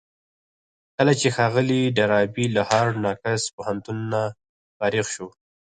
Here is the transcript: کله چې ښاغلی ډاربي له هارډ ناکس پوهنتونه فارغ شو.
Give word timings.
کله 0.97 1.13
چې 1.19 1.27
ښاغلی 1.35 1.81
ډاربي 1.97 2.45
له 2.55 2.61
هارډ 2.69 2.93
ناکس 3.05 3.41
پوهنتونه 3.55 4.19
فارغ 4.77 5.05
شو. 5.15 5.27